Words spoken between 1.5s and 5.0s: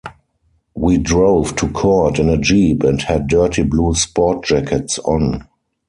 to court in a Jeep and had dirty blue sport jackets